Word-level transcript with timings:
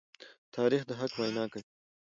تاریخ 0.55 0.81
د 0.87 0.91
حق 0.99 1.13
وینا 1.19 1.45
کوي. 1.51 1.63